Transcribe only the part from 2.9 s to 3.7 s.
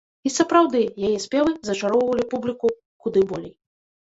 куды болей.